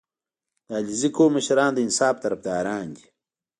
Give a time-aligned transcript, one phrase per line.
[0.67, 3.05] •د علیزي قوم مشران د انصاف طرفداران دي.